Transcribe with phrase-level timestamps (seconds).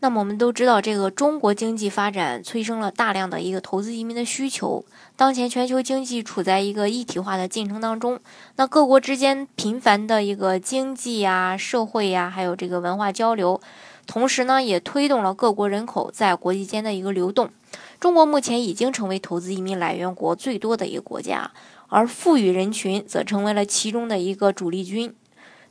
[0.00, 4.84] 那么我们都知道，这个中国经济发展催生了大量的一个投资移民的需求。
[5.16, 8.20] 当前全球经济处在一个一体化的进程当中，
[8.54, 13.60] 那各国之间频繁的一个经济呀、社会呀，还有这个文化交流，
[14.06, 17.50] 同时呢，也推动了各国人口在国际间的一个流动。
[17.98, 21.50] 中国目前已经成为投资移民来源国最多的一个国家，
[21.88, 25.12] 而富裕人群则成为了其中的一个主力军。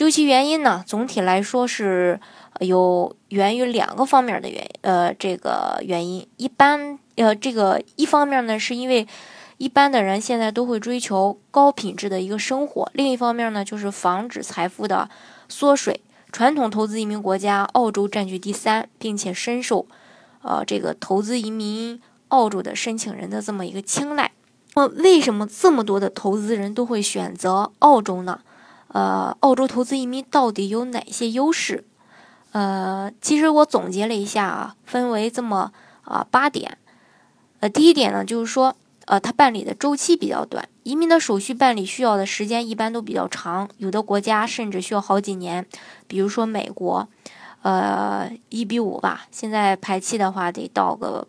[0.00, 2.18] 究其原因呢，总体来说是。
[2.60, 9.06] 有源于两个方面的原因呃这个原因，一般呃这个一方面呢，是因为
[9.56, 15.08] 一般的人现在都会追求高品质的一个生活；另一方面呢，就是防止财富的
[15.48, 16.02] 缩水。
[16.30, 19.86] 传统投资移民国家澳洲占据第三，并且深受
[20.42, 24.32] 呃这个投资移民澳洲的申请人的这么一个青睐。
[24.74, 28.40] 那么为什么这么多的投资人都会选择澳洲呢？
[28.92, 31.84] 呃，澳洲投资移民到底有哪些优势？
[32.50, 36.76] 呃，其实我总结了一下啊，分为这么啊八点。
[37.60, 38.74] 呃，第一点呢，就是说，
[39.04, 45.64] 呃，它办理的周期比较短，移民的手续办理需要的时间一般都比较长，有的国家甚至需要好几年。
[46.08, 47.08] 比如说美国，
[47.62, 51.28] 呃，一比五吧，现在排期的话得到个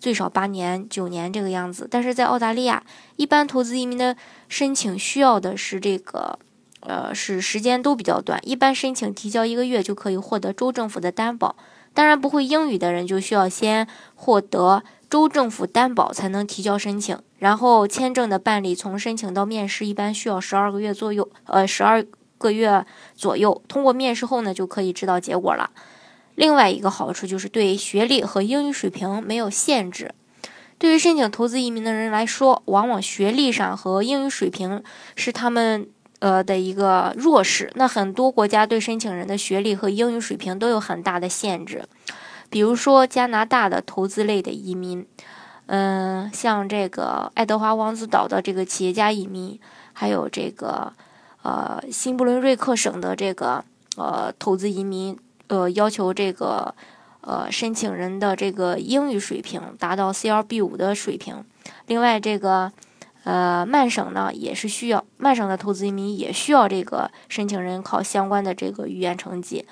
[0.00, 1.86] 最少八年、九年这个样子。
[1.90, 2.82] 但是在澳大利亚，
[3.16, 4.16] 一般投资移民的
[4.48, 6.38] 申请需要的是这个。
[6.86, 11.56] 呃，是时间都比较短，一般申请提交一个月就可以获得州政府的担保。
[11.94, 17.18] 当然，不会英语的人就需要先获得州政府担保才能提交申请。
[17.38, 22.04] 然后签证的办理，从申请到面试一般需要十二个月左右，呃，十二
[22.36, 23.62] 个月左右。
[23.66, 25.70] 通过面试后呢，就可以知道结果了。
[26.34, 30.12] 另外一个好处就是对学历和英语水平没有限制。
[30.78, 34.82] 对于申请投资移民的人来说，往往学历上和英语水平
[35.16, 35.88] 是他们。
[36.24, 41.84] 呃的一个弱势，那很多国家对申请人的学历和英语水平都有很大的限制，
[42.48, 45.06] 比如说加拿大的投资类的移民，
[45.66, 49.60] 嗯，像这个爱德华王子岛的这个企业家移民，
[49.92, 50.94] 还有这个
[51.42, 53.62] 呃新布伦瑞克省的这个
[53.98, 55.18] 呃投资移民，
[55.48, 56.74] 呃要求这个
[57.20, 61.44] 呃申请人的这个英语水平达到 CLB 五的水平，
[61.86, 62.72] 另外这个。
[63.24, 69.66] 呃，曼省呢也是需要，曼省的投资移民也需要这个申请人考相关的这个语言成绩，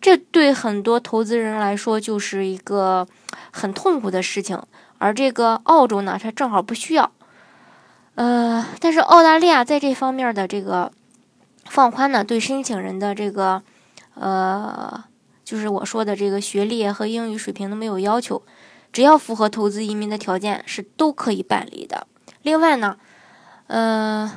[0.00, 3.06] 这对很多投资人来说就是一个
[3.50, 4.62] 很痛苦的事情。
[4.98, 7.10] 而这个澳洲呢，它正好不需要。
[8.16, 10.90] 呃，但是澳大利亚在这方面的这个
[11.64, 13.62] 放宽呢，对申请人的这个
[14.14, 15.04] 呃，
[15.44, 18.42] 就是我说的这个学历和英语水平都没有要求，
[18.92, 22.06] 只要符合投资移民的条件，是都可以办理的。
[22.42, 22.96] 另外呢，
[23.66, 24.30] 呃，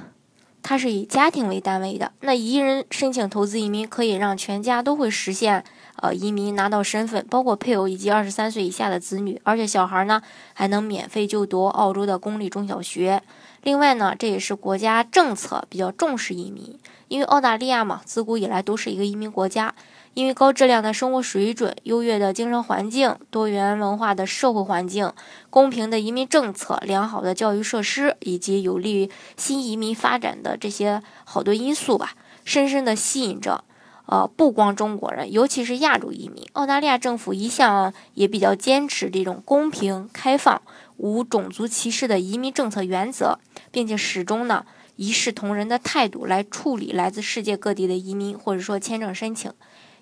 [0.63, 2.11] 它是以家庭为单位的。
[2.21, 5.63] 那一人申请投资移民，可以让全家都会实现
[5.97, 9.39] 呃移民拿到身份，包括配偶以及二十三岁以下的子女。
[9.43, 10.21] 而且小孩呢
[10.53, 13.21] 还能免费就读澳洲的公立中小学。
[13.63, 19.73] 另外呢，这也是国家政策比较重视移民，因为澳大利亚嘛，自古以来都是一个移民国家。
[20.13, 25.13] 因为高质量的生活水准、优越的精神环境、多元文化的社会环境、
[25.49, 33.63] 公平的移民政策、良好的教育设施，以及有利于新移民发展的这些好多因素吧，深深地吸引着，
[34.05, 36.45] 呃，不光中国人，尤其是亚洲移民。
[36.51, 40.61] 澳大利亚政府一向也比较坚持这种公平、开放、
[40.97, 43.39] 无种族歧视的移民政策原则，
[43.71, 44.65] 并且始终呢
[44.97, 49.53] 一视同仁的态度来处理来自世界各地的移民或者说签证申请。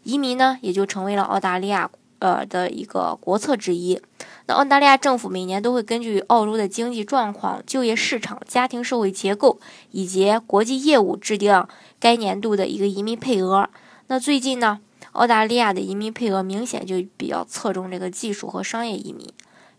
[0.04, 1.90] 移民呢，也就成为了澳大利亚
[2.20, 4.02] 呃的一个国策之一。
[4.48, 9.60] 那澳大利亚政府每年都会根据澳洲的经济状况、就业市场、家庭社会结构
[9.92, 11.66] 以及国际业务，制定
[12.00, 13.70] 该年度的一个移民配额。
[14.08, 14.80] 那最近呢，
[15.12, 19.32] 澳大利亚的移民配额明显就比较侧重这个技术和商业移民。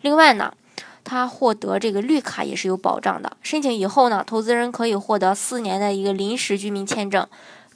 [0.03, 0.55] 另外呢，
[1.03, 3.37] 他获得这个绿卡也是有保障的。
[3.43, 7.27] 申请以后呢，投资人可以获得四年的一个临时居民签证。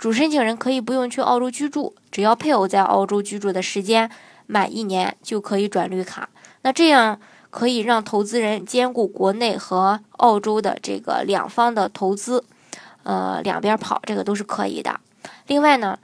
[0.04, 4.10] 主申请人可以不用去澳洲居住，只要配偶在澳洲居住的时间
[4.46, 6.28] 满一年，就可以转绿卡。
[6.60, 7.18] 那这样
[7.48, 12.44] 可以让投资人兼顾国内和澳洲的这个两方的投资，
[13.04, 15.00] 呃，两边跑，这个都是可以的。
[15.46, 15.98] 另外呢，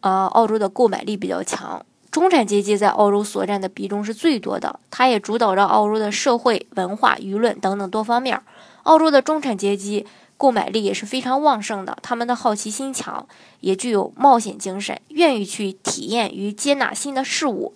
[0.00, 8.40] 呃，澳洲的购买力比较强，中产阶级在澳洲所占的比重是最多的，它也主导着澳洲的社会、文化、舆论等等多方面。
[8.84, 13.26] 澳洲的中产阶级购买力也是非常旺盛的，他们的好奇心强，
[13.60, 17.74] 也具有冒险精神，愿意去体验与接纳新的事物。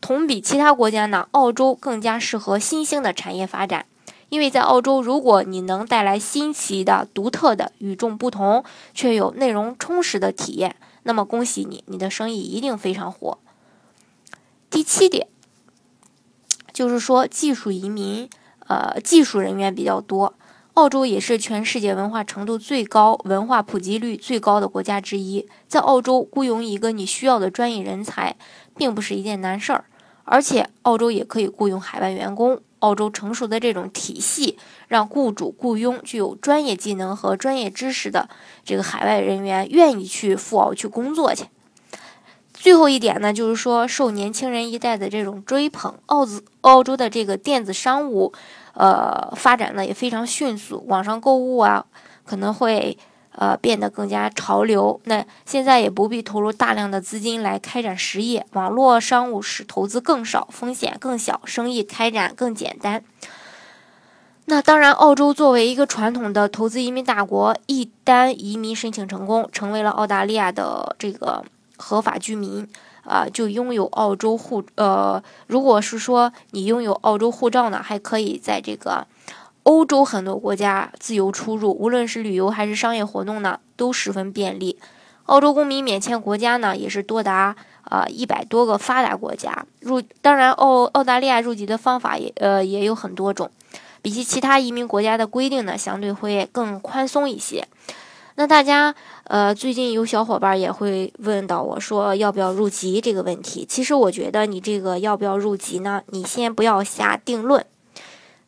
[0.00, 3.86] 同比其他国家呢，澳洲更加适合新兴的产业发展。
[4.28, 8.62] 因为在澳洲，如果你能带来新奇的、独特的、与众不同
[8.92, 13.38] 却有内容充实的体验，那么恭喜你，你的生意一定非常火。
[14.68, 15.28] 第七点，
[16.74, 18.28] 就是说技术移民，
[18.66, 20.34] 呃，技术人员比较多。
[20.78, 25.44] 澳洲也是全世界文化程度最高、文化普及率最高的国家之一。
[25.66, 28.36] 在澳洲雇佣一个你需要的专业人才，
[28.76, 29.86] 并不是一件难事儿，
[30.22, 32.60] 而且澳洲也可以雇佣海外员工。
[32.78, 38.28] 澳洲成熟的这种体系，让雇主雇佣具有专业技能和专业知识的
[38.64, 41.46] 这个海外人员愿意去赴澳去工作去。
[42.58, 48.32] 最后一点呢，就是说受年轻人一代的这种追捧，澳子澳洲的这个电子商务，
[48.74, 51.86] 呃，发展呢也非常迅速，网上购物啊，
[52.24, 52.98] 可能会。
[53.40, 55.00] 呃，变得更加潮流。
[55.04, 63.04] 那现在也不必投入大量的资金来开展实业，网络商务使投资更少，风险更小，生意开展更简单。
[64.46, 71.44] 那当然，澳洲作为一个传统的投资移民大国，一旦移民申请成功，成为了澳大利亚的这个
[71.78, 72.68] 合法居民，
[73.04, 74.62] 啊，就拥有澳洲护。
[74.74, 79.06] 呃，如果是说你拥有澳洲护照呢，还可以在这个。
[79.64, 84.78] 欧洲很多国家自由出入，无论是旅游还是商业活动呢，都十分便利。
[85.26, 90.00] 澳洲公民免签国家呢，也是多达啊一百多个发达国家入。
[90.22, 93.50] 当然，澳澳大利亚入籍的方法也呃也有很多种，
[94.00, 97.68] 比起其他移民国家的规定呢，相对会更宽松一些。
[98.38, 98.94] 那大家
[99.24, 103.66] 呃最近有小伙伴也会问到我说要不要入籍这个问题。
[103.68, 107.66] 其实我觉得你这个要不要入籍呢，你先不要下定论。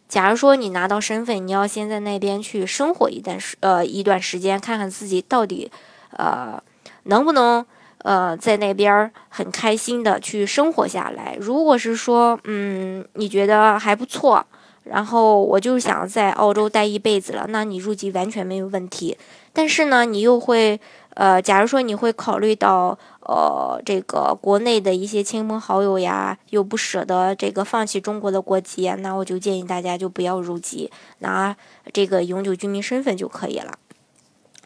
[0.09, 5.69] 假如说你拿到身份，你要先在那边去生活一段时呃一段时间，看看自己到底
[6.17, 6.63] 呃
[7.05, 7.67] 能不能
[7.99, 11.37] 呃在那边很开心的去生活下来。
[11.41, 14.47] 如果是说嗯你觉得还不错，
[14.85, 19.17] 然后我就想在澳洲待一辈子了，那你入籍完全没有问题。
[19.53, 20.81] 但是呢，你又会
[21.15, 22.99] 呃假如说你会考虑到。
[23.23, 31.55] 呃，这个国内的一些亲朋好友呀，又不舍得这个放弃中国的国籍，那我就建议大家就不要入籍，拿
[31.93, 33.79] 这个永久居民身份就可以了。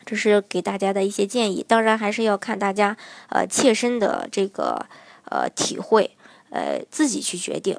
[0.06, 2.96] 这是给大家的一些建议，当然还是要看大家
[3.28, 4.86] 呃切身的这个
[5.28, 6.12] 呃体会，
[6.48, 7.78] 呃自己去决定。